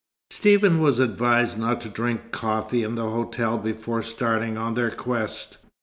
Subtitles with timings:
[0.31, 5.59] Stephen was advised not to drink coffee in the hotel before starting on their quest.